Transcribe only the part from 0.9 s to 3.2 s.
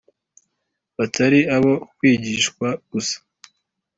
batari abo kwigishwa gusa,